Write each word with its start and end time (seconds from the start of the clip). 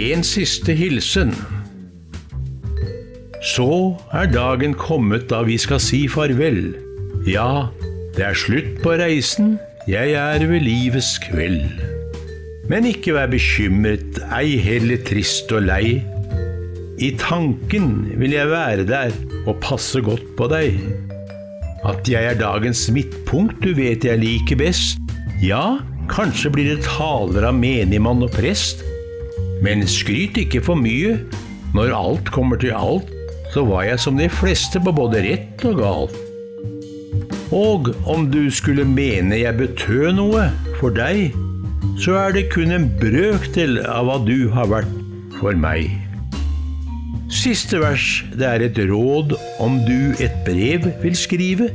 En 0.00 0.22
siste 0.26 0.74
hilsen. 0.74 1.32
Så 3.54 3.96
er 4.12 4.28
dagen 4.32 4.74
kommet 4.76 5.28
da 5.30 5.42
vi 5.46 5.56
skal 5.60 5.80
si 5.82 6.04
farvel. 6.10 6.74
Ja, 7.28 7.68
det 8.16 8.24
er 8.26 8.36
slutt 8.36 8.80
på 8.84 8.94
reisen, 9.00 9.54
jeg 9.88 10.12
er 10.18 10.44
ved 10.46 10.64
livets 10.66 11.14
kveld. 11.24 11.62
Men 12.70 12.86
ikke 12.86 13.16
vær 13.16 13.30
bekymret, 13.32 14.20
ei 14.36 14.58
heller 14.62 15.00
trist 15.08 15.50
og 15.56 15.64
lei. 15.66 16.00
I 17.00 17.10
tanken 17.18 18.10
vil 18.20 18.36
jeg 18.36 18.50
være 18.50 18.84
der 18.86 19.14
og 19.46 19.56
passe 19.64 20.02
godt 20.04 20.26
på 20.38 20.50
deg. 20.52 20.76
At 21.88 22.08
jeg 22.08 22.28
er 22.32 22.36
dagens 22.38 22.84
midtpunkt, 22.92 23.62
du 23.64 23.72
vet 23.78 24.04
jeg 24.04 24.20
liker 24.20 24.60
best. 24.60 25.00
Ja, 25.42 25.80
kanskje 26.10 26.50
blir 26.54 26.72
det 26.72 26.86
taler 26.86 27.46
av 27.48 27.56
menigmann 27.56 28.24
og 28.26 28.32
prest. 28.34 28.84
Men 29.64 29.86
skryt 29.88 30.38
ikke 30.40 30.62
for 30.64 30.78
mye. 30.78 31.18
Når 31.76 31.94
alt 31.94 32.32
kommer 32.34 32.58
til 32.60 32.74
alt, 32.74 33.10
så 33.54 33.62
var 33.66 33.86
jeg 33.86 34.02
som 34.02 34.18
de 34.18 34.28
fleste 34.30 34.82
på 34.82 34.94
både 34.94 35.22
rett 35.26 35.64
og 35.68 35.78
galt. 35.82 36.18
Og 37.54 37.90
om 38.10 38.28
du 38.30 38.44
skulle 38.54 38.86
mene 38.86 39.40
jeg 39.40 39.58
betød 39.58 40.12
noe 40.18 40.46
for 40.78 40.94
deg, 40.94 41.34
så 42.00 42.14
er 42.20 42.36
det 42.36 42.50
kun 42.52 42.70
en 42.74 42.86
brøkdel 43.00 43.80
av 43.90 44.06
hva 44.06 44.20
du 44.22 44.48
har 44.54 44.70
vært 44.70 44.94
for 45.40 45.58
meg. 45.58 45.90
Siste 47.30 47.78
vers, 47.82 48.24
det 48.34 48.46
er 48.46 48.64
et 48.66 48.78
råd 48.90 49.36
om 49.62 49.78
du 49.86 50.14
et 50.22 50.34
brev 50.46 50.88
vil 51.02 51.16
skrive. 51.18 51.70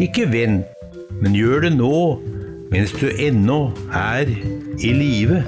Ikke 0.00 0.26
vent, 0.32 0.68
men 1.20 1.36
gjør 1.36 1.66
det 1.66 1.74
nå, 1.76 1.96
mens 2.72 2.92
du 2.92 3.10
ennå 3.18 3.70
er 3.92 4.26
i 4.80 4.92
live. 4.92 5.44